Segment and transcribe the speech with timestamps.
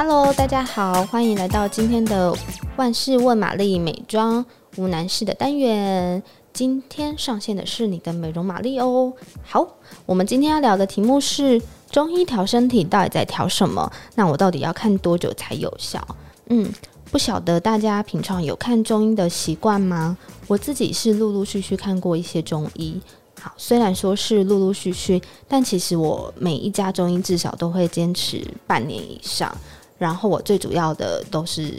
[0.00, 2.32] Hello，大家好，欢迎来到今天的
[2.76, 4.46] 万事问玛丽美妆
[4.76, 6.22] 无难事的单元。
[6.52, 9.12] 今天上线的是你的美容玛丽哦。
[9.42, 9.66] 好，
[10.06, 11.60] 我们今天要聊的题目是
[11.90, 13.90] 中医调身体到底在调什么？
[14.14, 16.06] 那我到底要看多久才有效？
[16.46, 16.72] 嗯，
[17.10, 20.16] 不晓得大家平常有看中医的习惯吗？
[20.46, 23.00] 我自己是陆陆续续看过一些中医。
[23.40, 29.52] 好，虽然说是陆陆续续，但其实我每一家中医至少都会坚持半年以上。
[29.98, 31.74] 然后我最主要的都是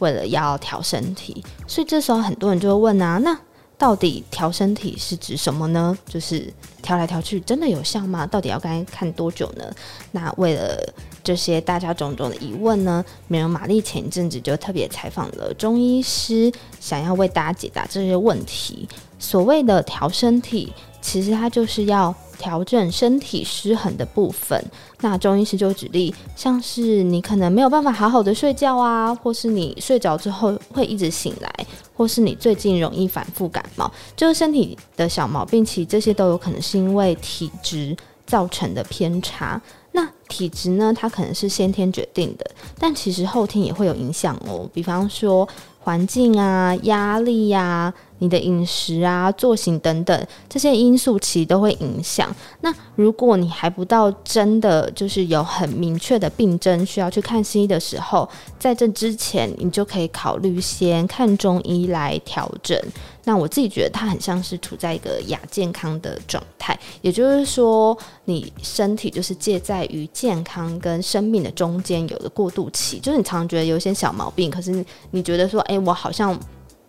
[0.00, 3.38] 为了要调身体，所以这时候很多人就会问啊，那
[3.78, 5.96] 到底调身体是指什么呢？
[6.06, 8.26] 就是调来调去真的有效吗？
[8.26, 9.64] 到底要该看多久呢？
[10.12, 10.76] 那为了
[11.22, 18.88] 这些大家种种的疑问呢，美容玛丽前一阵子就特别采访了中医师，想要为大家解答这些问题。
[19.18, 20.72] 所谓的调身体，
[21.04, 22.14] 其实它就是要。
[22.36, 24.62] 调整身体失衡的部分，
[25.00, 39.58] 那中医师就举例，像是你可能没有办法好好的睡觉啊，或是你睡着之后会一直醒来，或是你最近容易反复感冒，就是身体的小毛病，其实这些都有可能是因为体质造成的偏差。
[39.92, 42.44] 那体质呢，它可能是先天决定的，
[42.80, 45.48] 但其实后天也会有影响哦，比方说。
[45.84, 52.34] 环境啊，压力呀、你的饮食啊、作息等等这些因素，其实都会影响。
[52.60, 62.78] 那如果你还不到真的就是有很明确的病症需要去看西医的时候，在这之前，你就可以考虑先看中医来调整。
[63.26, 72.98] 那我自己觉得它很像是处在一个亚健康的状态，也就是说，你身体就是介在于健康跟生命的中间，有个过渡期。
[72.98, 76.38] 就是你常常觉得有一些小毛病，可是你觉得说，哎、我好像，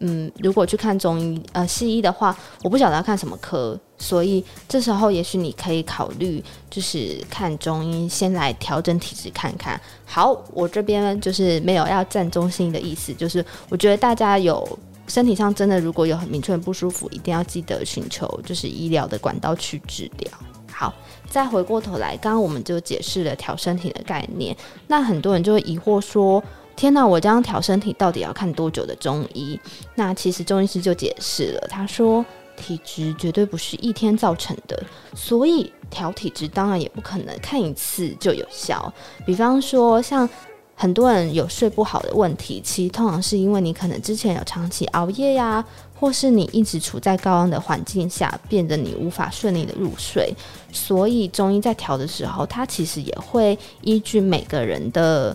[0.00, 9.80] 嗯，如果去看中医呃西医的话，我不晓得要看什么科，所以这时候也许你可以考虑就是看中医，先来调整体质看看。
[10.04, 14.78] 好，我这边就是没有要站中心的意思，就是我觉得大家有。
[15.06, 20.30] 身体上真的如果有很明确的不舒服，一定要记得寻求就是医疗的管道去治疗。
[20.72, 20.94] 好，
[21.28, 24.56] 再回过头来，刚刚我们就解释了调身体的概念。
[24.86, 26.42] 那很多人就会疑惑说
[26.76, 29.58] ：“天哪，我这样调身体到底要看多久的中医？”
[29.94, 32.24] 那其实中医师就解释了，他说
[32.56, 34.82] 体质绝对不是一天造成的，
[35.14, 38.92] 所以调体质当然也不可能看一次就有效。
[39.24, 40.28] 比方说像。
[40.76, 45.64] 很多人有睡不好的问题，其实通常是因为你可能之前有长期熬夜呀、
[45.94, 50.34] 或是你一直处在高温的环境下，变得你无法顺利的入睡。
[50.72, 55.34] 所以中医在调的时候，它其实也会依据每个人的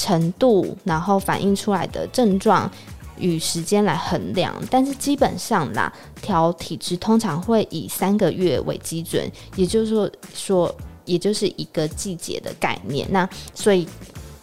[0.00, 2.70] 程度，然后反映出来的症状
[3.18, 4.54] 与时间来衡量。
[4.70, 10.74] 但是基本上啦，调体质通常会以三个月为基准，也就是说，说
[11.04, 13.06] 也就是一个季节的概念。
[13.10, 13.86] 那所以。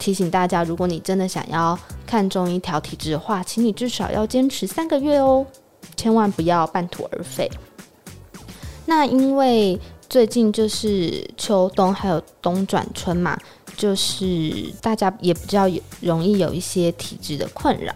[0.00, 5.44] 提醒大家，如果你真的想要看中医调体质的话，请你至少要坚持三个月哦，
[5.94, 7.46] 千万不要半途而废。
[8.86, 9.78] 那因为
[10.08, 13.38] 最近就是秋冬还有冬转春嘛，
[13.80, 15.66] 就是大家也比较
[16.02, 17.94] 容易有一些体质的困扰，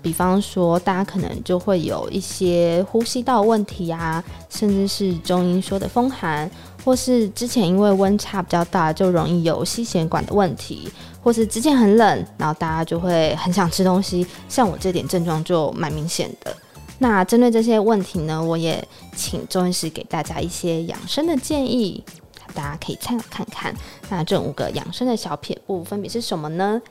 [0.00, 6.50] 比方说大家可能就会有一些呼吸道问题啊，甚至是中医说的风寒，
[6.82, 10.90] 或是之前因为温差比较大，就容易有吸血管的问题。
[11.20, 16.56] 或是之前很冷，然后大家就会很想吃东西，像我这点症状就蛮明显的。
[17.00, 18.82] 那针对这些问题呢，我也
[19.14, 22.02] 请中医师给大家一些养生的建议，
[22.58, 23.72] 大家可以参考看看。
[24.08, 26.82] 那这五个养生的小撇步分别是什么呢？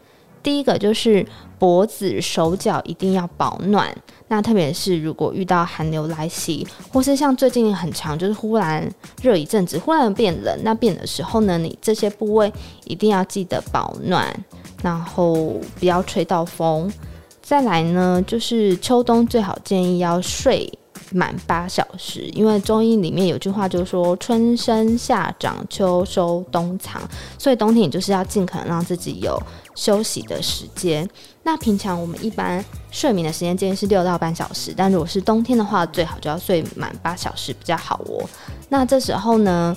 [0.41, 1.25] 第一个就是
[1.59, 3.93] 脖子、手脚一定要保暖。
[4.29, 8.89] 那特别是如果遇到寒流来袭，或是像最近很长，就是忽然
[9.21, 12.53] 热一阵子，忽然变冷，那变的时候呢，你这些部位
[12.85, 14.33] 一定要记得保暖，
[14.81, 16.89] 然后不要吹到风。
[17.41, 20.71] 再来呢，就是秋冬最好建议要睡
[21.11, 27.01] 满八小时，因为中医里面有句话就是说春生夏长秋收冬藏，
[27.37, 29.41] 所以冬天你就是要尽可能让自己有
[29.75, 31.07] 休息的时间。
[31.43, 38.27] 那平常我们一般睡眠的时间建议是六到半小时，但如果是冬天的话，最好就要睡满八小时比较好哦。
[38.69, 39.75] 那这时候呢，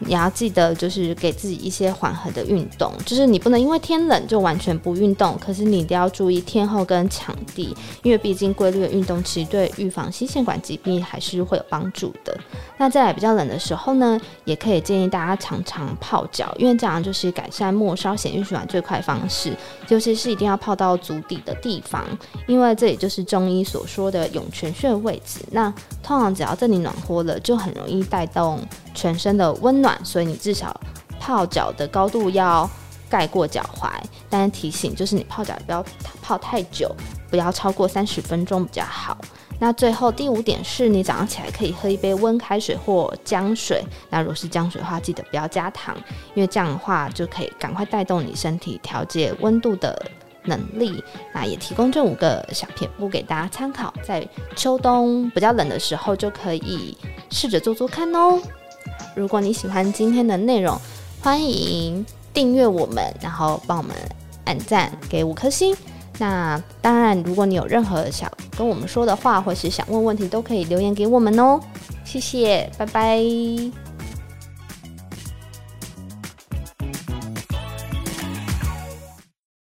[0.00, 12.36] 你要记得，就是给自己一些缓和的运动，就是你不能因为天冷就完全不运动，可是你一定要注意天候跟场地，因为毕竟规律的运动其实对预防心血管疾病还是会有帮助的。
[12.76, 19.52] 那在比较冷的时候呢，也可以建议大家常常泡脚，因为这样就是改善末梢血液循环最快方式，
[19.88, 22.04] 尤其是一定要泡到足底的地方，
[22.46, 25.40] 因为这里就是中医所说的涌泉穴位置。
[25.50, 25.72] 那
[26.02, 28.60] 通常只要这里暖和了，就很容易带动
[28.94, 30.78] 全身的温暖所以你至少
[31.20, 32.68] 泡脚的高度要
[33.08, 33.90] 盖过脚踝。
[34.28, 35.84] 但是提醒就是你泡脚不要
[36.22, 36.94] 泡太久，
[37.30, 39.16] 不要超过三十分钟比较好。
[39.60, 43.82] 那最后第五点是你早上起来可以喝一杯温开水或姜水。
[44.08, 45.96] 那如果是姜水的话，记得不要加糖，
[46.34, 50.00] 因为这样的话就可以赶快带动你身体调节温度的
[50.44, 51.02] 能力。
[51.34, 54.24] 那也提供这五个小撇步给大家参考，在
[54.54, 56.96] 秋冬比较冷的时候就可以
[57.30, 58.40] 试着做做看哦。
[59.18, 60.78] 如果你喜欢今天的内容，
[61.20, 63.92] 欢迎订阅我们，然后帮我们
[64.44, 65.76] 按赞，给五颗星。
[66.18, 71.58] 那当然，如果你有任何想跟我们说的话，或是想问问题，都可以留言给我们哦。
[72.04, 73.87] 谢谢，拜拜。